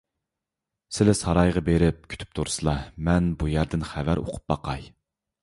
سىلى 0.95 1.13
سارايغا 1.19 1.63
بېرىپ 1.67 1.99
كۈتۈپ 2.13 2.33
تۇرسىلا، 2.39 2.75
مەن 3.11 3.29
بۇ 3.43 3.53
يەردىن 3.53 3.87
خەۋەر 3.93 4.25
ئۇقۇپ 4.25 4.51
باراي. 4.55 4.91